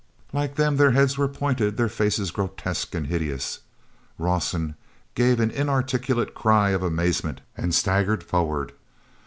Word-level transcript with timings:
Like 0.33 0.55
them 0.55 0.77
their 0.77 0.89
heads 0.93 1.15
were 1.15 1.27
pointed, 1.27 1.77
their 1.77 1.87
faces 1.87 2.31
grotesque 2.31 2.95
and 2.95 3.05
hideous. 3.05 3.59
Rawson 4.17 4.73
gave 5.13 5.39
an 5.39 5.51
inarticulate 5.51 6.33
cry 6.33 6.71
of 6.71 6.81
amazement 6.81 7.41
and 7.55 7.71
staggered 7.75 8.23
forward. 8.23 8.71